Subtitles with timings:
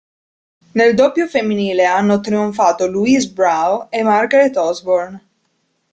[0.71, 5.27] Nel doppio femminile hanno trionfato Louise Brough e Margaret Osborne.